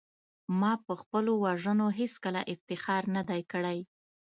ما 0.59 0.73
په 0.85 0.93
خپلو 1.01 1.31
وژنو 1.43 1.87
هېڅکله 1.99 2.41
افتخار 2.53 3.03
نه 3.15 3.21
دی 3.29 3.41
کړی 3.51 3.79